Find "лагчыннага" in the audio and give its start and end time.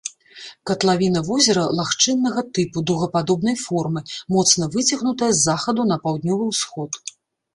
1.79-2.41